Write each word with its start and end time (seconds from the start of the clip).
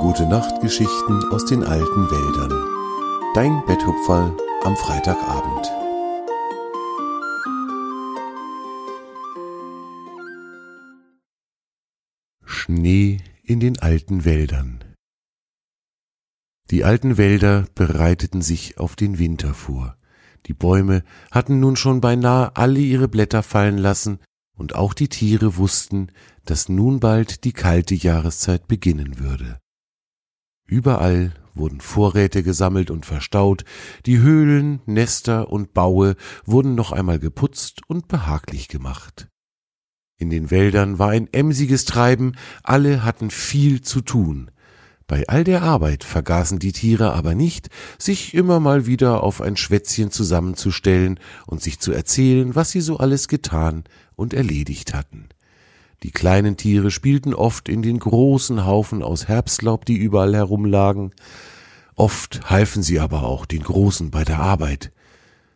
Gute 0.00 0.26
Nachtgeschichten 0.26 1.24
aus 1.32 1.44
den 1.44 1.64
alten 1.64 2.08
Wäldern. 2.08 2.52
Dein 3.34 3.64
Betthupferl 3.66 4.36
am 4.62 4.76
Freitagabend. 4.76 5.66
Schnee 12.44 13.18
in 13.42 13.58
den 13.58 13.80
alten 13.80 14.24
Wäldern. 14.24 14.84
Die 16.70 16.84
alten 16.84 17.18
Wälder 17.18 17.66
bereiteten 17.74 18.40
sich 18.40 18.78
auf 18.78 18.94
den 18.94 19.18
Winter 19.18 19.52
vor. 19.52 19.96
Die 20.46 20.54
Bäume 20.54 21.02
hatten 21.32 21.58
nun 21.58 21.74
schon 21.74 22.00
beinahe 22.00 22.54
alle 22.54 22.78
ihre 22.78 23.08
Blätter 23.08 23.42
fallen 23.42 23.78
lassen, 23.78 24.20
und 24.52 24.76
auch 24.76 24.94
die 24.94 25.08
Tiere 25.08 25.56
wussten, 25.56 26.12
dass 26.44 26.68
nun 26.68 27.00
bald 27.00 27.42
die 27.42 27.52
kalte 27.52 27.96
Jahreszeit 27.96 28.68
beginnen 28.68 29.18
würde. 29.18 29.58
Überall 30.68 31.32
wurden 31.54 31.80
Vorräte 31.80 32.42
gesammelt 32.42 32.90
und 32.90 33.06
verstaut, 33.06 33.64
die 34.04 34.18
Höhlen, 34.18 34.80
Nester 34.84 35.50
und 35.50 35.72
Baue 35.72 36.14
wurden 36.44 36.74
noch 36.74 36.92
einmal 36.92 37.18
geputzt 37.18 37.80
und 37.88 38.06
behaglich 38.06 38.68
gemacht. 38.68 39.28
In 40.18 40.28
den 40.28 40.50
Wäldern 40.50 40.98
war 40.98 41.08
ein 41.08 41.32
emsiges 41.32 41.86
Treiben, 41.86 42.34
alle 42.62 43.02
hatten 43.02 43.30
viel 43.30 43.80
zu 43.80 44.02
tun. 44.02 44.50
Bei 45.06 45.26
all 45.26 45.42
der 45.42 45.62
Arbeit 45.62 46.04
vergaßen 46.04 46.58
die 46.58 46.72
Tiere 46.72 47.14
aber 47.14 47.34
nicht, 47.34 47.70
sich 47.98 48.34
immer 48.34 48.60
mal 48.60 48.84
wieder 48.84 49.22
auf 49.22 49.40
ein 49.40 49.56
Schwätzchen 49.56 50.10
zusammenzustellen 50.10 51.18
und 51.46 51.62
sich 51.62 51.80
zu 51.80 51.92
erzählen, 51.92 52.54
was 52.54 52.72
sie 52.72 52.82
so 52.82 52.98
alles 52.98 53.26
getan 53.26 53.84
und 54.16 54.34
erledigt 54.34 54.92
hatten. 54.92 55.30
Die 56.02 56.12
kleinen 56.12 56.56
Tiere 56.56 56.90
spielten 56.90 57.34
oft 57.34 57.68
in 57.68 57.82
den 57.82 57.98
großen 57.98 58.64
Haufen 58.64 59.02
aus 59.02 59.26
Herbstlaub, 59.26 59.84
die 59.84 59.96
überall 59.96 60.34
herumlagen. 60.34 61.12
Oft 61.96 62.48
halfen 62.48 62.82
sie 62.82 63.00
aber 63.00 63.24
auch 63.24 63.46
den 63.46 63.62
Großen 63.64 64.10
bei 64.10 64.24
der 64.24 64.38
Arbeit. 64.38 64.92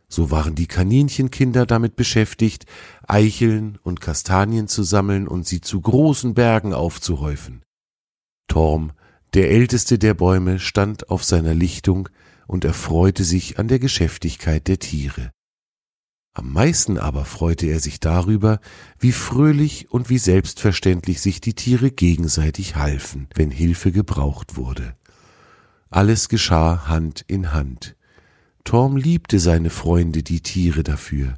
So 0.09 0.31
waren 0.31 0.55
die 0.55 0.67
Kaninchenkinder 0.67 1.65
damit 1.65 1.97
beschäftigt, 1.97 2.67
Eicheln 3.07 3.79
und 3.83 4.01
Kastanien 4.01 4.69
zu 4.69 4.83
sammeln 4.83 5.29
und 5.29 5.47
sie 5.47 5.61
zu 5.61 5.81
großen 5.81 6.35
Bergen 6.35 6.75
aufzuhäufen. 6.75 7.63
Torm, 8.49 8.93
der 9.35 9.51
älteste 9.51 9.99
der 9.99 10.13
Bäume, 10.13 10.59
stand 10.59 11.09
auf 11.09 11.25
seiner 11.25 11.55
Lichtung 11.55 12.09
und 12.47 12.65
erfreute 12.65 13.25
sich 13.25 13.59
an 13.59 13.69
der 13.69 13.79
Geschäftigkeit 13.79 14.69
der 14.69 14.79
Tiere. 14.79 15.31
Am 16.35 16.51
meisten 16.51 16.97
aber 16.97 17.27
freute 17.27 17.67
er 17.67 17.79
sich 17.79 18.01
darüber, 18.01 18.59
wie 18.99 19.13
fröhlich 19.13 19.91
und 19.91 20.09
wie 20.09 20.17
selbstverständlich 20.17 21.21
sich 21.21 21.43
die 21.43 21.55
Tiere 21.55 21.91
gegenseitig 21.91 22.77
halfen, 22.77 23.29
wenn 23.35 23.51
Hilfe 23.51 23.93
gebraucht 23.93 24.57
wurde. 24.57 24.97
Alles 25.91 26.31
geschah 26.31 26.87
Hand 26.87 27.23
in 27.27 27.53
Hand. 27.53 27.97
Torm 28.65 28.97
liebte 28.97 29.39
seine 29.41 29.69
Freunde, 29.69 30.23
die 30.23 30.41
Tiere, 30.41 30.83
dafür. 30.83 31.35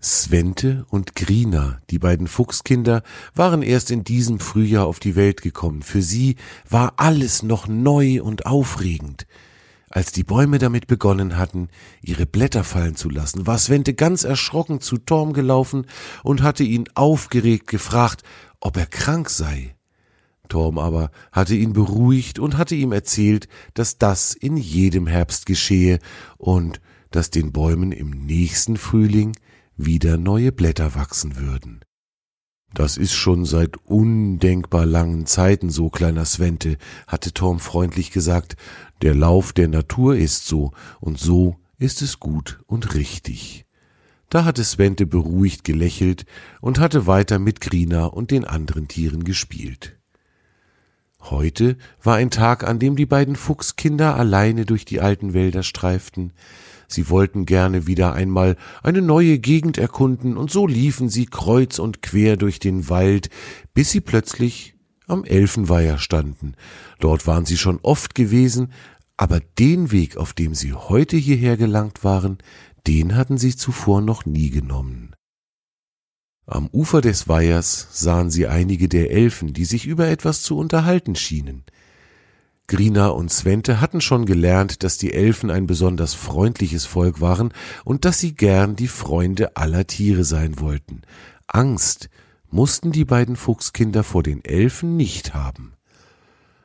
Svente 0.00 0.86
und 0.88 1.14
Grina, 1.14 1.80
die 1.90 1.98
beiden 1.98 2.26
Fuchskinder, 2.26 3.02
waren 3.34 3.62
erst 3.62 3.90
in 3.90 4.04
diesem 4.04 4.38
Frühjahr 4.38 4.86
auf 4.86 5.00
die 5.00 5.16
Welt 5.16 5.42
gekommen. 5.42 5.82
Für 5.82 6.02
sie 6.02 6.36
war 6.68 6.94
alles 6.96 7.42
noch 7.42 7.68
neu 7.68 8.22
und 8.22 8.46
aufregend. 8.46 9.26
Als 9.94 10.10
die 10.10 10.24
Bäume 10.24 10.58
damit 10.58 10.88
begonnen 10.88 11.38
hatten, 11.38 11.68
ihre 12.02 12.26
Blätter 12.26 12.64
fallen 12.64 12.96
zu 12.96 13.08
lassen, 13.08 13.46
war 13.46 13.58
Svente 13.58 13.94
ganz 13.94 14.24
erschrocken 14.24 14.80
zu 14.80 14.98
Torm 14.98 15.32
gelaufen 15.32 15.86
und 16.24 16.42
hatte 16.42 16.64
ihn 16.64 16.86
aufgeregt 16.96 17.68
gefragt, 17.68 18.24
ob 18.58 18.76
er 18.76 18.86
krank 18.86 19.30
sei. 19.30 19.76
Torm 20.48 20.80
aber 20.80 21.12
hatte 21.30 21.54
ihn 21.54 21.74
beruhigt 21.74 22.40
und 22.40 22.58
hatte 22.58 22.74
ihm 22.74 22.90
erzählt, 22.90 23.46
dass 23.74 23.96
das 23.96 24.34
in 24.34 24.56
jedem 24.56 25.06
Herbst 25.06 25.46
geschehe 25.46 26.00
und 26.38 26.80
dass 27.12 27.30
den 27.30 27.52
Bäumen 27.52 27.92
im 27.92 28.10
nächsten 28.10 28.76
Frühling 28.76 29.36
wieder 29.76 30.16
neue 30.16 30.50
Blätter 30.50 30.96
wachsen 30.96 31.36
würden. 31.36 31.84
Das 32.74 32.96
ist 32.96 33.12
schon 33.14 33.44
seit 33.44 33.76
undenkbar 33.86 34.84
langen 34.84 35.26
Zeiten 35.26 35.70
so, 35.70 35.90
kleiner 35.90 36.24
Svente, 36.24 36.76
hatte 37.06 37.32
Torm 37.32 37.60
freundlich 37.60 38.10
gesagt. 38.10 38.56
Der 39.00 39.14
Lauf 39.14 39.52
der 39.52 39.68
Natur 39.68 40.16
ist 40.16 40.46
so, 40.46 40.72
und 41.00 41.18
so 41.18 41.56
ist 41.78 42.02
es 42.02 42.18
gut 42.18 42.60
und 42.66 42.94
richtig. 42.94 43.64
Da 44.28 44.44
hatte 44.44 44.64
Svente 44.64 45.06
beruhigt 45.06 45.62
gelächelt 45.62 46.26
und 46.60 46.80
hatte 46.80 47.06
weiter 47.06 47.38
mit 47.38 47.60
Grina 47.60 48.06
und 48.06 48.32
den 48.32 48.44
anderen 48.44 48.88
Tieren 48.88 49.22
gespielt. 49.22 49.96
Heute 51.30 51.78
war 52.02 52.16
ein 52.16 52.30
Tag, 52.30 52.64
an 52.64 52.78
dem 52.78 52.96
die 52.96 53.06
beiden 53.06 53.34
Fuchskinder 53.34 54.14
alleine 54.14 54.66
durch 54.66 54.84
die 54.84 55.00
alten 55.00 55.32
Wälder 55.32 55.62
streiften. 55.62 56.34
Sie 56.86 57.08
wollten 57.08 57.46
gerne 57.46 57.86
wieder 57.86 58.12
einmal 58.12 58.56
eine 58.82 59.00
neue 59.00 59.38
Gegend 59.38 59.78
erkunden, 59.78 60.36
und 60.36 60.50
so 60.50 60.66
liefen 60.66 61.08
sie 61.08 61.24
kreuz 61.24 61.78
und 61.78 62.02
quer 62.02 62.36
durch 62.36 62.58
den 62.58 62.90
Wald, 62.90 63.30
bis 63.72 63.90
sie 63.90 64.02
plötzlich 64.02 64.74
am 65.06 65.24
Elfenweiher 65.24 65.96
standen. 65.96 66.56
Dort 67.00 67.26
waren 67.26 67.46
sie 67.46 67.56
schon 67.56 67.78
oft 67.82 68.14
gewesen, 68.14 68.72
aber 69.16 69.40
den 69.58 69.92
Weg, 69.92 70.18
auf 70.18 70.34
dem 70.34 70.54
sie 70.54 70.74
heute 70.74 71.16
hierher 71.16 71.56
gelangt 71.56 72.04
waren, 72.04 72.38
den 72.86 73.16
hatten 73.16 73.38
sie 73.38 73.56
zuvor 73.56 74.02
noch 74.02 74.26
nie 74.26 74.50
genommen. 74.50 75.13
Am 76.46 76.68
Ufer 76.72 77.00
des 77.00 77.26
Weihers 77.26 77.88
sahen 77.92 78.30
sie 78.30 78.46
einige 78.46 78.88
der 78.88 79.10
Elfen, 79.10 79.54
die 79.54 79.64
sich 79.64 79.86
über 79.86 80.08
etwas 80.08 80.42
zu 80.42 80.58
unterhalten 80.58 81.16
schienen. 81.16 81.64
Grina 82.66 83.08
und 83.08 83.30
Svente 83.30 83.80
hatten 83.80 84.00
schon 84.00 84.26
gelernt, 84.26 84.82
dass 84.82 84.98
die 84.98 85.12
Elfen 85.12 85.50
ein 85.50 85.66
besonders 85.66 86.12
freundliches 86.12 86.84
Volk 86.84 87.20
waren 87.20 87.52
und 87.84 88.04
dass 88.04 88.18
sie 88.18 88.34
gern 88.34 88.76
die 88.76 88.88
Freunde 88.88 89.56
aller 89.56 89.86
Tiere 89.86 90.24
sein 90.24 90.60
wollten. 90.60 91.02
Angst 91.46 92.10
mussten 92.50 92.92
die 92.92 93.04
beiden 93.04 93.36
Fuchskinder 93.36 94.02
vor 94.02 94.22
den 94.22 94.44
Elfen 94.44 94.96
nicht 94.96 95.34
haben. 95.34 95.72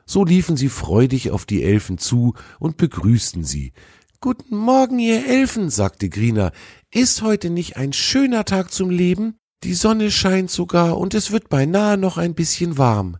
So 0.04 0.24
liefen 0.24 0.56
sie 0.56 0.68
freudig 0.68 1.30
auf 1.30 1.46
die 1.46 1.62
Elfen 1.62 1.96
zu 1.96 2.34
und 2.58 2.76
begrüßten 2.76 3.44
sie. 3.44 3.72
Guten 4.20 4.56
Morgen, 4.56 4.98
ihr 4.98 5.26
Elfen, 5.26 5.70
sagte 5.70 6.10
Grina. 6.10 6.52
Ist 6.90 7.22
heute 7.22 7.48
nicht 7.48 7.76
ein 7.76 7.94
schöner 7.94 8.44
Tag 8.44 8.72
zum 8.72 8.90
Leben? 8.90 9.39
Die 9.62 9.74
Sonne 9.74 10.10
scheint 10.10 10.50
sogar 10.50 10.96
und 10.96 11.12
es 11.12 11.32
wird 11.32 11.50
beinahe 11.50 11.98
noch 11.98 12.16
ein 12.16 12.34
bisschen 12.34 12.78
warm. 12.78 13.18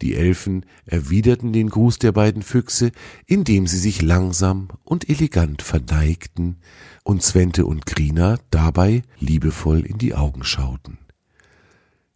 Die 0.00 0.14
Elfen 0.14 0.64
erwiderten 0.86 1.52
den 1.52 1.68
Gruß 1.68 1.98
der 1.98 2.12
beiden 2.12 2.42
Füchse, 2.42 2.90
indem 3.26 3.66
sie 3.66 3.78
sich 3.78 4.02
langsam 4.02 4.68
und 4.82 5.08
elegant 5.08 5.62
verneigten 5.62 6.56
und 7.04 7.22
Svente 7.22 7.66
und 7.66 7.86
Grina 7.86 8.38
dabei 8.50 9.02
liebevoll 9.20 9.80
in 9.86 9.98
die 9.98 10.14
Augen 10.14 10.42
schauten. 10.42 10.98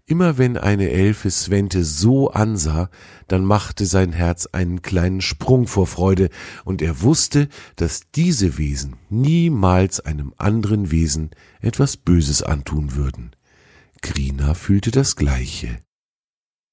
Immer 0.09 0.39
wenn 0.39 0.57
eine 0.57 0.91
Elfe 0.91 1.31
Svente 1.33 1.85
so 1.85 2.31
ansah, 2.31 2.91
dann 3.27 3.45
machte 3.45 3.87
sein 3.87 4.13
Herz 4.13 4.47
einen 4.47 4.81
kleinen 4.81 5.21
Sprung 5.21 5.67
vor 5.67 5.89
Freude, 5.89 6.31
und 6.65 6.81
er 6.81 7.03
wusste, 7.03 7.49
dass 7.75 8.03
diese 8.15 8.57
Wesen 8.57 8.95
niemals 9.11 9.99
einem 9.99 10.33
anderen 10.37 10.93
Wesen 10.93 11.31
etwas 11.61 11.97
Böses 11.97 12.45
antun 12.45 12.95
würden. 12.95 13.35
Grina 14.01 14.55
fühlte 14.55 14.93
das 14.93 15.17
Gleiche. 15.17 15.81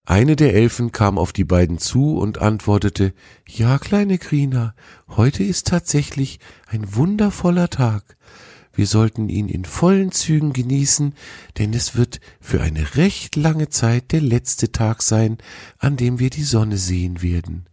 Eine 0.05 0.35
der 0.35 0.53
Elfen 0.53 0.91
kam 0.91 1.17
auf 1.17 1.33
die 1.33 1.45
beiden 1.45 1.79
zu 1.79 2.17
und 2.17 2.38
antwortete 2.38 3.13
Ja, 3.47 3.79
kleine 3.79 4.19
Grina, 4.19 4.75
heute 5.07 5.44
ist 5.44 5.67
tatsächlich 5.67 6.39
ein 6.67 6.95
wundervoller 6.95 7.69
Tag. 7.69 8.15
Wir 8.75 8.88
sollten 8.88 9.29
ihn 9.29 9.50
in 9.50 9.66
vollen 9.66 10.11
Zügen 10.11 10.51
genießen, 10.51 11.13
denn 11.59 11.73
es 11.73 11.95
wird 11.95 12.19
für 12.41 12.61
eine 12.61 12.95
recht 12.95 13.35
lange 13.35 13.69
Zeit 13.69 14.11
der 14.11 14.22
letzte 14.22 14.71
Tag 14.71 15.03
sein, 15.03 15.38
an 15.77 15.95
dem 15.95 16.19
wir 16.19 16.31
die 16.31 16.44
Sonne 16.44 16.77
sehen 16.77 17.21
werden. 17.21 17.65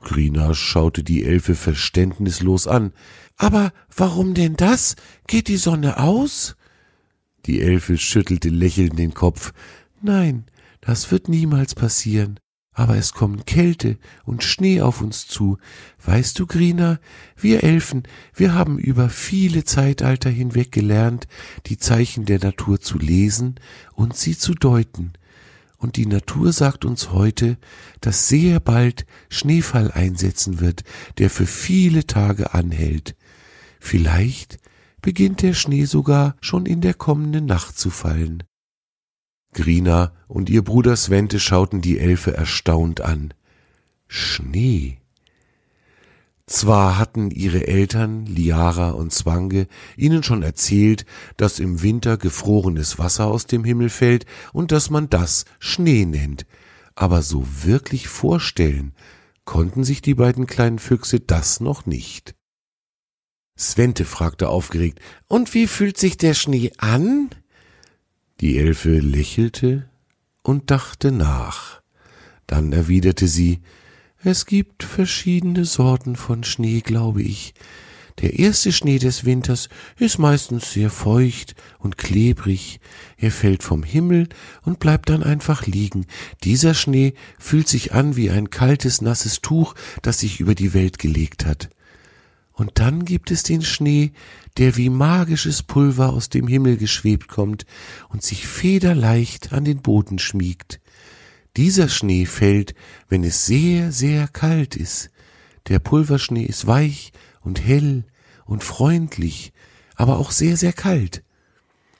Grina 0.00 0.54
schaute 0.54 1.02
die 1.02 1.24
Elfe 1.24 1.56
verständnislos 1.56 2.68
an. 2.68 2.92
Aber 3.36 3.72
warum 3.94 4.34
denn 4.34 4.54
das? 4.54 4.94
Geht 5.26 5.48
die 5.48 5.56
Sonne 5.56 5.98
aus? 5.98 6.56
Die 7.46 7.60
Elfe 7.60 7.98
schüttelte 7.98 8.50
lächelnd 8.50 8.98
den 8.98 9.14
Kopf. 9.14 9.52
Nein, 10.00 10.44
das 10.80 11.10
wird 11.10 11.28
niemals 11.28 11.74
passieren. 11.74 12.38
Aber 12.74 12.96
es 12.96 13.12
kommen 13.12 13.44
Kälte 13.46 13.98
und 14.24 14.42
Schnee 14.42 14.80
auf 14.80 15.00
uns 15.00 15.28
zu. 15.28 15.58
Weißt 16.04 16.38
du, 16.38 16.46
Grina, 16.46 16.98
wir 17.36 17.62
Elfen, 17.62 18.02
wir 18.34 18.52
haben 18.52 18.78
über 18.78 19.08
viele 19.08 19.64
Zeitalter 19.64 20.28
hinweg 20.28 20.72
gelernt, 20.72 21.28
die 21.66 21.78
Zeichen 21.78 22.24
der 22.24 22.40
Natur 22.40 22.80
zu 22.80 22.98
lesen 22.98 23.54
und 23.94 24.16
sie 24.16 24.36
zu 24.36 24.54
deuten. 24.54 25.12
Und 25.78 25.96
die 25.96 26.06
Natur 26.06 26.52
sagt 26.52 26.84
uns 26.84 27.12
heute, 27.12 27.58
dass 28.00 28.28
sehr 28.28 28.58
bald 28.58 29.06
Schneefall 29.28 29.92
einsetzen 29.92 30.60
wird, 30.60 30.82
der 31.18 31.30
für 31.30 31.46
viele 31.46 32.06
Tage 32.06 32.54
anhält. 32.54 33.14
Vielleicht 33.78 34.58
beginnt 35.02 35.42
der 35.42 35.52
Schnee 35.52 35.84
sogar 35.84 36.36
schon 36.40 36.64
in 36.64 36.80
der 36.80 36.94
kommenden 36.94 37.44
Nacht 37.44 37.78
zu 37.78 37.90
fallen. 37.90 38.42
Grina 39.54 40.12
und 40.28 40.50
ihr 40.50 40.62
Bruder 40.62 40.96
Svente 40.96 41.40
schauten 41.40 41.80
die 41.80 41.98
Elfe 41.98 42.36
erstaunt 42.36 43.00
an. 43.00 43.32
Schnee. 44.06 44.98
Zwar 46.46 46.98
hatten 46.98 47.30
ihre 47.30 47.66
Eltern, 47.66 48.26
Liara 48.26 48.90
und 48.90 49.12
Zwange, 49.12 49.66
ihnen 49.96 50.22
schon 50.22 50.42
erzählt, 50.42 51.06
dass 51.38 51.58
im 51.58 51.80
Winter 51.80 52.18
gefrorenes 52.18 52.98
Wasser 52.98 53.26
aus 53.26 53.46
dem 53.46 53.64
Himmel 53.64 53.88
fällt 53.88 54.26
und 54.52 54.70
dass 54.70 54.90
man 54.90 55.08
das 55.08 55.46
Schnee 55.58 56.04
nennt, 56.04 56.44
aber 56.94 57.22
so 57.22 57.46
wirklich 57.62 58.08
vorstellen 58.08 58.92
konnten 59.46 59.84
sich 59.84 60.02
die 60.02 60.14
beiden 60.14 60.46
kleinen 60.46 60.78
Füchse 60.78 61.20
das 61.20 61.60
noch 61.60 61.86
nicht. 61.86 62.34
Svente 63.58 64.04
fragte 64.04 64.48
aufgeregt, 64.48 65.00
Und 65.26 65.54
wie 65.54 65.66
fühlt 65.66 65.96
sich 65.96 66.18
der 66.18 66.34
Schnee 66.34 66.72
an? 66.78 67.30
Die 68.44 68.58
Elfe 68.58 68.98
lächelte 68.98 69.88
und 70.42 70.70
dachte 70.70 71.12
nach. 71.12 71.80
Dann 72.46 72.74
erwiderte 72.74 73.26
sie, 73.26 73.60
Es 74.22 74.44
gibt 74.44 74.82
verschiedene 74.82 75.64
Sorten 75.64 76.14
von 76.14 76.44
Schnee, 76.44 76.82
glaube 76.82 77.22
ich. 77.22 77.54
Der 78.20 78.38
erste 78.38 78.70
Schnee 78.70 78.98
des 78.98 79.24
Winters 79.24 79.70
ist 79.98 80.18
meistens 80.18 80.70
sehr 80.70 80.90
feucht 80.90 81.54
und 81.78 81.96
klebrig. 81.96 82.80
Er 83.16 83.30
fällt 83.30 83.62
vom 83.62 83.82
Himmel 83.82 84.28
und 84.60 84.78
bleibt 84.78 85.08
dann 85.08 85.22
einfach 85.22 85.64
liegen. 85.66 86.04
Dieser 86.42 86.74
Schnee 86.74 87.14
fühlt 87.38 87.68
sich 87.68 87.94
an 87.94 88.14
wie 88.14 88.28
ein 88.28 88.50
kaltes, 88.50 89.00
nasses 89.00 89.40
Tuch, 89.40 89.74
das 90.02 90.20
sich 90.20 90.38
über 90.38 90.54
die 90.54 90.74
Welt 90.74 90.98
gelegt 90.98 91.46
hat. 91.46 91.70
Und 92.54 92.78
dann 92.78 93.04
gibt 93.04 93.30
es 93.32 93.42
den 93.42 93.62
Schnee, 93.62 94.12
der 94.56 94.76
wie 94.76 94.88
magisches 94.88 95.64
Pulver 95.64 96.12
aus 96.12 96.28
dem 96.28 96.46
Himmel 96.46 96.76
geschwebt 96.76 97.28
kommt 97.28 97.66
und 98.08 98.22
sich 98.22 98.46
federleicht 98.46 99.52
an 99.52 99.64
den 99.64 99.82
Boden 99.82 100.20
schmiegt. 100.20 100.80
Dieser 101.56 101.88
Schnee 101.88 102.26
fällt, 102.26 102.74
wenn 103.08 103.24
es 103.24 103.44
sehr, 103.46 103.90
sehr 103.90 104.28
kalt 104.28 104.76
ist. 104.76 105.10
Der 105.68 105.80
Pulverschnee 105.80 106.44
ist 106.44 106.66
weich 106.66 107.12
und 107.40 107.64
hell 107.64 108.04
und 108.44 108.62
freundlich, 108.62 109.52
aber 109.96 110.18
auch 110.18 110.30
sehr, 110.30 110.56
sehr 110.56 110.72
kalt. 110.72 111.24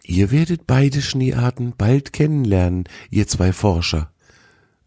Ihr 0.05 0.31
werdet 0.31 0.67
beide 0.67 1.03
Schneearten 1.03 1.75
bald 1.77 2.13
kennenlernen, 2.13 2.85
ihr 3.11 3.27
zwei 3.27 3.53
Forscher. 3.53 4.14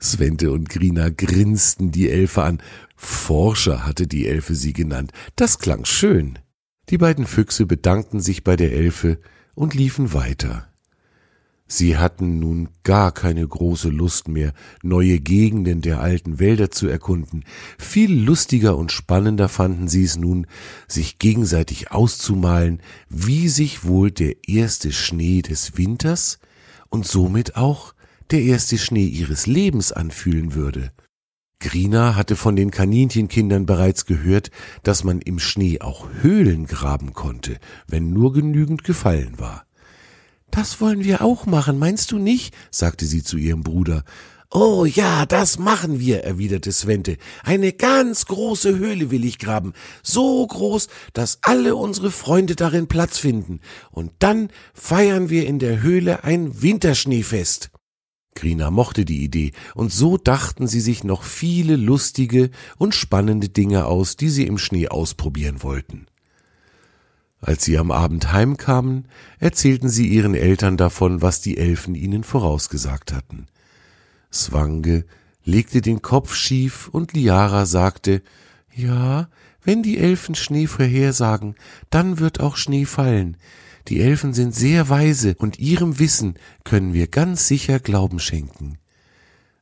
Svente 0.02 0.52
und 0.52 0.70
Grina 0.70 1.10
grinsten 1.10 1.92
die 1.92 2.10
Elfe 2.10 2.44
an. 2.44 2.62
Forscher 2.96 3.86
hatte 3.86 4.08
die 4.08 4.28
Elfe 4.28 4.56
sie 4.56 4.74
genannt. 4.74 5.12
Das 5.36 5.60
klang 5.60 5.86
schön. 5.86 6.40
Die 6.90 6.98
beiden 6.98 7.26
Füchse 7.26 7.66
bedankten 7.66 8.20
sich 8.20 8.44
bei 8.44 8.56
der 8.56 8.72
Elfe 8.72 9.20
und 9.56 9.74
liefen 9.74 10.14
weiter. 10.14 10.68
Sie 11.70 11.98
hatten 11.98 12.40
nun 12.40 12.70
gar 12.84 13.12
keine 13.12 13.46
große 13.46 13.90
Lust 13.90 14.30
mehr, 14.30 14.54
neue 14.84 15.20
Gegenden 15.20 15.82
der 15.82 16.00
alten 16.00 16.40
Wälder 16.40 16.72
zu 16.72 16.88
erkunden. 16.88 17.44
Viel 17.78 18.14
lustiger 18.14 18.78
und 18.78 18.94
spannender 18.94 19.50
fanden 19.50 19.90
sie 19.90 20.06
es 20.06 20.16
nun, 20.16 20.48
sich 20.88 21.20
gegenseitig 21.20 21.92
auszumalen, 21.92 22.82
wie 23.10 23.50
sich 23.50 23.84
wohl 23.84 24.12
der 24.12 24.48
erste 24.48 24.94
Schnee 24.94 25.42
des 25.42 25.78
Winters 25.78 26.40
und 26.90 27.06
somit 27.06 27.58
auch 27.58 27.94
der 28.32 28.42
erste 28.42 28.78
Schnee 28.78 29.06
ihres 29.06 29.48
Lebens 29.48 29.92
anfühlen 29.92 30.54
würde. 30.54 30.92
Grina 31.60 32.16
hatte 32.16 32.36
von 32.36 32.56
den 32.56 32.70
Kaninchenkindern 32.70 33.66
bereits 33.66 34.06
gehört, 34.06 34.52
dass 34.84 35.04
man 35.04 35.22
im 35.22 35.40
Schnee 35.40 35.82
auch 35.82 36.08
Höhlen 36.22 36.68
graben 36.68 37.14
konnte, 37.14 37.58
wenn 37.88 38.14
nur 38.14 38.32
genügend 38.34 38.84
gefallen 38.84 39.40
war. 39.40 39.66
Das 40.52 40.80
wollen 40.80 41.04
wir 41.04 41.22
auch 41.22 41.46
machen, 41.46 41.80
meinst 41.80 42.12
du 42.12 42.20
nicht? 42.20 42.56
sagte 42.72 43.06
sie 43.06 43.24
zu 43.24 43.38
ihrem 43.38 43.64
Bruder. 43.64 44.04
Oh 44.50 44.86
ja, 44.86 45.26
das 45.26 45.60
machen 45.60 46.00
wir, 46.00 46.24
erwiderte 46.24 46.72
Svente. 46.72 47.18
Eine 47.44 47.74
ganz 47.74 48.26
große 48.28 48.78
Höhle 48.78 49.12
will 49.12 49.26
ich 49.26 49.40
graben, 49.40 49.74
so 50.04 50.48
groß, 50.48 50.88
dass 51.12 51.40
alle 51.42 51.76
unsere 51.76 52.12
Freunde 52.12 52.56
darin 52.56 52.88
Platz 52.88 53.18
finden. 53.18 53.60
Und 53.92 54.14
dann 54.20 54.50
feiern 54.74 55.30
wir 55.30 55.46
in 55.48 55.60
der 55.60 55.82
Höhle 55.82 56.24
ein 56.24 56.62
Winterschneefest. 56.62 57.72
Grina 58.38 58.70
mochte 58.70 59.04
die 59.04 59.24
Idee, 59.24 59.52
und 59.74 59.92
so 59.92 60.18
dachten 60.18 60.68
sie 60.68 60.80
sich 60.80 61.04
noch 61.04 61.24
viele 61.24 61.76
lustige 61.76 62.52
und 62.78 62.94
spannende 62.94 63.50
Dinge 63.50 63.86
aus, 63.86 64.16
die 64.16 64.30
sie 64.30 64.46
im 64.46 64.60
Schnee 64.60 64.88
ausprobieren 64.88 65.64
wollten. 65.64 66.06
Als 67.42 67.66
sie 67.66 67.78
am 67.78 67.92
Abend 67.92 68.32
heimkamen, 68.32 69.08
erzählten 69.40 69.90
sie 69.90 70.08
ihren 70.08 70.36
Eltern 70.36 70.78
davon, 70.78 71.22
was 71.22 71.42
die 71.42 71.58
Elfen 71.58 71.96
ihnen 71.96 72.24
vorausgesagt 72.24 73.12
hatten. 73.12 73.48
Swange 74.32 75.06
legte 75.44 75.82
den 75.82 76.02
Kopf 76.02 76.36
schief 76.36 76.90
und 76.90 77.14
Liara 77.14 77.66
sagte, 77.66 78.22
ja, 78.74 79.30
wenn 79.64 79.82
die 79.82 79.98
Elfen 79.98 80.36
Schnee 80.36 80.68
vorhersagen, 80.68 81.56
dann 81.90 82.20
wird 82.20 82.40
auch 82.40 82.56
Schnee 82.56 82.86
fallen. 82.86 83.38
Die 83.88 84.02
Elfen 84.02 84.34
sind 84.34 84.54
sehr 84.54 84.90
weise 84.90 85.36
und 85.38 85.60
ihrem 85.60 86.00
Wissen 86.00 86.36
können 86.64 86.94
wir 86.94 87.08
ganz 87.08 87.48
sicher 87.48 87.80
Glauben 87.80 88.20
schenken. 88.20 88.78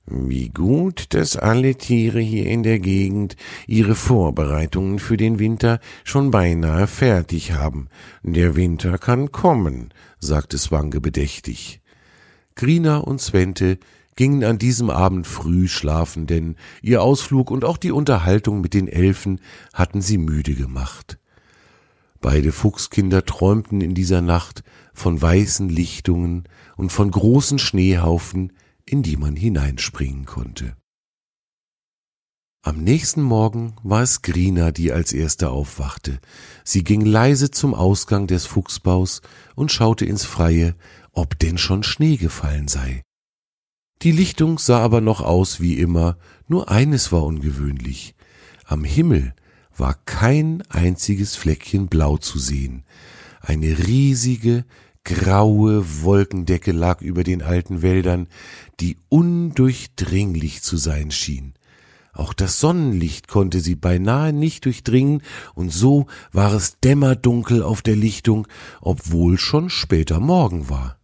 Wie 0.07 0.49
gut, 0.49 1.13
dass 1.15 1.35
alle 1.35 1.75
Tiere 1.75 2.19
hier 2.19 2.45
in 2.45 2.61
der 2.61 2.79
Gegend 2.79 3.35
ihre 3.65 3.95
Vorbereitungen 3.95 4.99
für 4.99 5.17
den 5.17 5.39
Winter 5.39 5.79
schon 6.03 6.29
beinahe 6.29 6.85
fertig 6.85 7.53
haben. 7.53 7.87
Der 8.21 8.55
Winter 8.55 8.99
kann 8.99 9.31
kommen, 9.31 9.91
sagte 10.19 10.59
Swange 10.59 11.01
bedächtig. 11.01 11.81
Grina 12.55 12.97
und 12.97 13.19
Svente 13.19 13.79
gingen 14.15 14.43
an 14.43 14.59
diesem 14.59 14.91
Abend 14.91 15.25
früh 15.25 15.67
schlafen, 15.67 16.27
denn 16.27 16.55
ihr 16.81 17.01
Ausflug 17.01 17.49
und 17.51 17.65
auch 17.65 17.77
die 17.77 17.91
Unterhaltung 17.91 18.61
mit 18.61 18.73
den 18.73 18.87
Elfen 18.87 19.41
hatten 19.73 20.01
sie 20.01 20.19
müde 20.19 20.53
gemacht. 20.53 21.17
Beide 22.25 22.51
Fuchskinder 22.51 23.23
träumten 23.23 23.81
in 23.81 23.93
dieser 23.93 24.19
Nacht 24.19 24.63
von 24.95 25.21
weißen 25.21 25.69
Lichtungen 25.69 26.45
und 26.75 26.91
von 26.91 27.11
großen 27.11 27.59
Schneehaufen, 27.59 28.51
in 28.83 29.03
die 29.03 29.15
man 29.15 29.35
hineinspringen 29.35 30.25
konnte. 30.25 30.75
Am 32.63 32.83
nächsten 32.83 33.21
Morgen 33.21 33.75
war 33.83 34.01
es 34.01 34.23
Grina, 34.23 34.71
die 34.71 34.91
als 34.91 35.13
erste 35.13 35.51
aufwachte. 35.51 36.17
Sie 36.63 36.83
ging 36.83 37.01
leise 37.01 37.51
zum 37.51 37.75
Ausgang 37.75 38.25
des 38.25 38.47
Fuchsbaus 38.47 39.21
und 39.53 39.71
schaute 39.71 40.05
ins 40.05 40.25
Freie, 40.25 40.73
ob 41.11 41.37
denn 41.37 41.59
schon 41.59 41.83
Schnee 41.83 42.17
gefallen 42.17 42.67
sei. 42.67 43.03
Die 44.01 44.11
Lichtung 44.11 44.57
sah 44.57 44.79
aber 44.79 44.99
noch 44.99 45.21
aus 45.21 45.59
wie 45.59 45.77
immer, 45.77 46.17
nur 46.47 46.71
eines 46.71 47.11
war 47.11 47.23
ungewöhnlich. 47.23 48.15
Am 48.65 48.83
Himmel 48.83 49.35
war 49.77 49.95
kein 50.05 50.63
einziges 50.69 51.35
Fleckchen 51.35 51.87
blau 51.87 52.17
zu 52.17 52.39
sehen. 52.39 52.83
Eine 53.41 53.77
riesige, 53.87 54.65
graue 55.03 56.01
Wolkendecke 56.03 56.71
lag 56.71 57.01
über 57.01 57.23
den 57.23 57.41
alten 57.41 57.81
Wäldern, 57.81 58.27
die 58.79 58.97
undurchdringlich 59.09 60.61
zu 60.61 60.77
sein 60.77 61.11
schien. 61.11 61.53
Auch 62.13 62.33
das 62.33 62.59
Sonnenlicht 62.61 63.27
konnte 63.27 63.59
sie 63.59 63.75
beinahe 63.75 64.31
nicht 64.31 64.65
durchdringen, 64.65 65.21
und 65.53 65.71
so 65.71 66.07
war 66.31 66.53
es 66.53 66.79
dämmerdunkel 66.79 67.61
auf 67.61 67.81
der 67.81 67.97
Lichtung, 67.97 68.47
obwohl 68.81 69.37
schon 69.37 69.69
später 69.69 70.21
Morgen 70.21 70.69
war. 70.69 70.97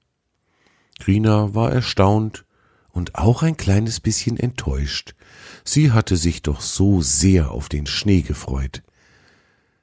Grina 1.00 1.54
war 1.54 1.72
erstaunt 1.72 2.46
und 2.92 3.16
auch 3.16 3.44
ein 3.44 3.58
kleines 3.58 4.00
bisschen 4.00 4.38
enttäuscht. 4.38 5.16
Sie 5.64 5.92
hatte 5.92 6.18
sich 6.18 6.42
doch 6.42 6.62
so 6.62 7.02
sehr 7.02 7.52
auf 7.52 7.70
den 7.70 7.86
Schnee 7.86 8.22
gefreut. 8.22 8.84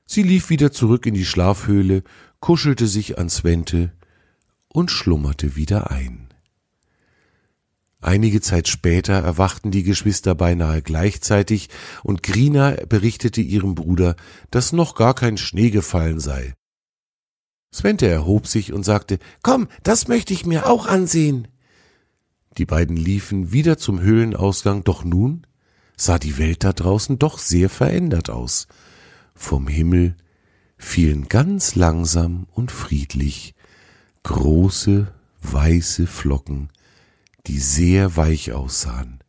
Sie 0.06 0.22
lief 0.22 0.50
wieder 0.50 0.72
zurück 0.72 1.06
in 1.06 1.14
die 1.14 1.26
Schlafhöhle, 1.26 2.02
kuschelte 2.40 2.86
sich 2.86 3.18
ans 3.18 3.44
Wente 3.44 3.92
und 4.68 4.90
schlummerte 4.90 5.56
wieder 5.56 5.90
ein. 5.90 6.28
Einige 8.00 8.40
Zeit 8.40 8.68
später 8.68 9.14
erwachten 9.14 9.72
die 9.72 9.82
Geschwister 9.82 10.34
beinahe 10.36 10.82
gleichzeitig, 10.82 11.68
und 12.04 12.22
Grina 12.22 12.76
berichtete 12.88 13.40
ihrem 13.40 13.74
Bruder, 13.74 14.14
dass 14.50 14.72
noch 14.72 14.94
gar 14.94 15.14
kein 15.14 15.36
Schnee 15.36 15.70
gefallen 15.70 16.20
sei. 16.20 16.54
Svente 17.74 18.06
erhob 18.06 18.46
sich 18.46 18.72
und 18.72 18.84
sagte, 18.84 19.18
Komm, 19.42 19.68
das 19.82 20.08
möchte 20.08 20.32
ich 20.32 20.46
mir 20.46 20.66
auch 20.66 20.86
ansehen. 20.86 21.48
Die 22.58 22.66
beiden 22.66 22.96
liefen 22.96 23.52
wieder 23.52 23.78
zum 23.78 24.00
Höhlenausgang, 24.00 24.82
doch 24.82 25.04
nun 25.04 25.46
sah 25.96 26.18
die 26.18 26.38
Welt 26.38 26.64
da 26.64 26.72
draußen 26.72 27.18
doch 27.18 27.38
sehr 27.38 27.70
verändert 27.70 28.30
aus. 28.30 28.66
Vom 29.34 29.68
Himmel 29.68 30.16
fielen 30.76 31.28
ganz 31.28 31.76
langsam 31.76 32.48
und 32.50 32.72
friedlich 32.72 33.54
große 34.24 35.12
weiße 35.40 36.08
Flocken, 36.08 36.70
die 37.46 37.60
sehr 37.60 38.16
weich 38.16 38.52
aussahen. 38.52 39.20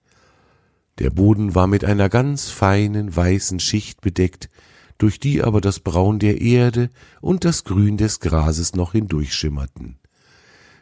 Der 0.97 1.11
Boden 1.11 1.53
war 1.53 1.67
mit 1.67 1.85
einer 1.85 2.09
ganz 2.09 2.49
feinen 2.49 3.15
weißen 3.15 3.59
Schicht 3.59 4.01
bedeckt, 4.01 4.49
durch 4.97 5.19
die 5.19 5.43
aber 5.43 5.61
das 5.61 5.79
Braun 5.79 6.17
der 6.17 6.41
Erde 6.41 6.89
und 7.21 7.45
das 7.45 7.63
Grün 7.63 7.97
des 7.97 8.19
Grases 8.19 8.73
noch 8.73 8.93
hindurchschimmerten. 8.93 9.99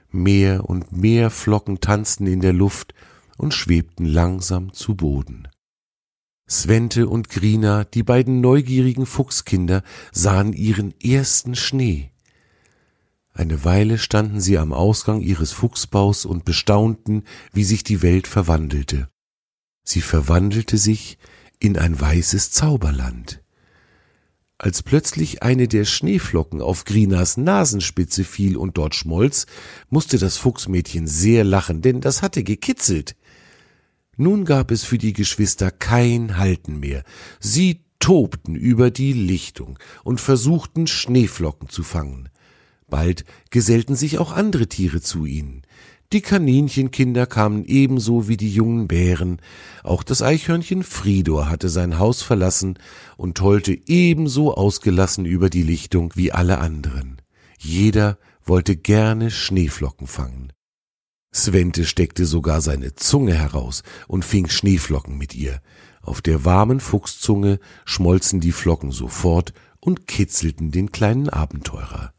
Mehr 0.09 0.69
und 0.69 0.91
mehr 0.91 1.29
Flocken 1.29 1.81
tanzten 1.81 2.27
in 2.27 2.39
der 2.39 2.53
Luft 2.53 2.93
und 3.37 3.53
schwebten 3.53 4.05
langsam 4.05 4.73
zu 4.73 4.95
Boden. 4.95 5.47
Svente 6.49 7.09
und 7.09 7.29
Grina, 7.29 7.83
die 7.83 8.03
beiden 8.03 8.39
neugierigen 8.39 9.05
Fuchskinder, 9.05 9.83
sahen 10.13 10.53
ihren 10.53 10.93
ersten 11.01 11.55
Schnee. 11.55 12.11
Eine 13.33 13.65
Weile 13.65 13.97
standen 13.97 14.39
sie 14.39 14.57
am 14.57 14.73
Ausgang 14.73 15.21
ihres 15.21 15.51
Fuchsbaus 15.51 16.25
und 16.25 16.45
bestaunten, 16.45 17.23
wie 17.51 17.65
sich 17.65 17.83
die 17.83 18.01
Welt 18.01 18.27
verwandelte. 18.27 19.09
Sie 19.83 20.01
verwandelte 20.01 20.77
sich 20.77 21.19
in 21.59 21.77
ein 21.77 21.99
weißes 21.99 22.51
Zauberland. 22.51 23.43
Als 24.59 24.81
plötzlich 24.81 25.43
eine 25.43 25.67
der 25.67 25.85
Schneeflocken 25.85 26.61
auf 26.61 26.83
Grinas 26.83 27.37
Nasenspitze 27.37 28.23
fiel 28.23 28.57
und 28.57 28.77
dort 28.77 28.95
schmolz, 28.95 29.45
musste 29.89 30.17
das 30.17 30.37
Fuchsmädchen 30.37 31.05
sehr 31.05 31.43
lachen, 31.43 31.83
denn 31.83 32.01
das 32.01 32.23
hatte 32.23 32.43
gekitzelt. 32.43 33.15
Nun 34.15 34.45
gab 34.45 34.71
es 34.71 34.83
für 34.83 34.97
die 34.97 35.13
Geschwister 35.13 35.69
kein 35.69 36.37
Halten 36.37 36.79
mehr. 36.79 37.03
Sie 37.39 37.81
tobten 37.99 38.55
über 38.55 38.89
die 38.89 39.13
Lichtung 39.13 39.77
und 40.03 40.19
versuchten 40.19 40.87
Schneeflocken 40.87 41.69
zu 41.69 41.83
fangen. 41.83 42.29
Bald 42.89 43.25
gesellten 43.51 43.95
sich 43.95 44.17
auch 44.17 44.31
andere 44.31 44.67
Tiere 44.67 45.01
zu 45.01 45.25
ihnen. 45.25 45.66
Die 46.13 46.21
Kaninchenkinder 46.21 47.25
kamen 47.25 47.65
ebenso 47.65 48.29
wie 48.29 48.37
die 48.37 48.51
jungen 48.51 48.87
Bären. 48.87 49.41
Auch 49.83 50.03
das 50.03 50.21
Eichhörnchen 50.21 50.83
Fridor 50.83 51.49
hatte 51.49 51.67
sein 51.67 51.99
Haus 51.99 52.21
verlassen 52.21 52.79
und 53.17 53.37
tollte 53.37 53.77
ebenso 53.87 54.53
ausgelassen 54.53 55.25
über 55.25 55.49
die 55.49 55.63
Lichtung 55.63 56.13
wie 56.15 56.31
alle 56.31 56.59
anderen. 56.59 57.21
Jeder 57.59 58.17
wollte 58.45 58.77
gerne 58.77 59.31
Schneeflocken 59.31 60.07
fangen. 60.07 60.53
Svente 61.33 61.83
steckte 61.85 62.25
sogar 62.25 62.61
seine 62.61 62.95
Zunge 62.95 63.35
heraus 63.35 63.83
und 64.07 64.23
fing 64.23 64.47
Schneeflocken 64.47 65.17
mit 65.17 65.35
ihr. 65.35 65.61
Auf 66.01 66.21
der 66.21 66.45
warmen 66.45 66.79
Fuchszunge 66.79 67.59
schmolzen 67.83 68.39
die 68.39 68.53
Flocken 68.53 68.91
sofort 68.91 69.53
und 69.81 70.07
kitzelten 70.07 70.71
den 70.71 70.93
kleinen 70.93 71.27
Abenteurer. 71.27 72.13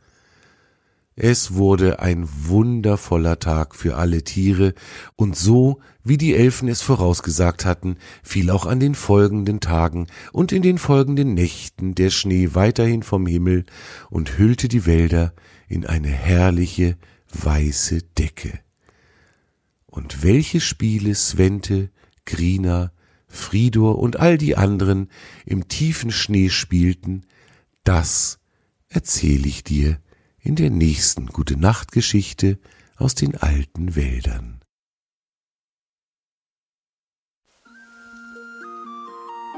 Es 1.20 1.54
wurde 1.54 1.98
ein 1.98 2.28
wundervoller 2.46 3.40
Tag 3.40 3.74
für 3.74 3.96
alle 3.96 4.22
Tiere, 4.22 4.72
und 5.16 5.34
so, 5.34 5.80
wie 6.04 6.16
die 6.16 6.32
Elfen 6.32 6.68
es 6.68 6.80
vorausgesagt 6.80 7.64
hatten, 7.64 7.96
fiel 8.22 8.50
auch 8.50 8.66
an 8.66 8.78
den 8.78 8.94
folgenden 8.94 9.58
Tagen 9.58 10.06
und 10.32 10.52
in 10.52 10.62
den 10.62 10.78
folgenden 10.78 11.34
Nächten 11.34 11.96
der 11.96 12.10
Schnee 12.10 12.50
weiterhin 12.52 13.02
vom 13.02 13.26
Himmel 13.26 13.66
und 14.10 14.38
hüllte 14.38 14.68
die 14.68 14.86
Wälder 14.86 15.32
in 15.66 15.84
eine 15.86 16.06
herrliche 16.06 16.96
weiße 17.32 18.02
Decke. 18.16 18.60
Und 19.86 20.22
welche 20.22 20.60
Spiele 20.60 21.16
Svente, 21.16 21.90
Grina, 22.26 22.92
Fridor 23.26 23.98
und 23.98 24.20
all 24.20 24.38
die 24.38 24.56
anderen 24.56 25.10
im 25.46 25.66
tiefen 25.66 26.12
Schnee 26.12 26.48
spielten, 26.48 27.26
das 27.82 28.38
erzähl 28.88 29.46
ich 29.46 29.64
dir 29.64 29.98
in 30.48 30.56
der 30.56 30.70
nächsten 30.70 31.26
Gute 31.26 31.58
Nacht 31.58 31.92
Geschichte 31.92 32.58
aus 32.96 33.14
den 33.14 33.36
alten 33.36 33.94
Wäldern. 33.94 34.62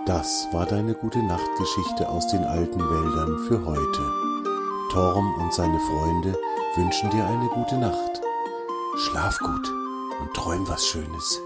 Das 0.05 0.49
war 0.51 0.67
deine 0.67 0.95
Gute 0.95 1.23
Nacht 1.23 1.49
Geschichte 1.59 2.09
aus 2.09 2.27
den 2.27 2.43
alten 2.43 2.81
Wäldern 2.81 3.39
für 3.47 3.65
heute. 3.65 4.91
Torm 4.91 5.33
und 5.41 5.55
seine 5.55 5.79
Freunde 5.79 6.37
wünschen 6.75 7.09
dir 7.11 7.25
eine 7.25 7.49
gute 7.51 7.79
Nacht. 7.79 8.21
Schlaf 8.99 9.39
gut 9.39 9.71
und 10.21 10.35
träum 10.35 10.69
was 10.69 10.85
Schönes. 10.85 11.41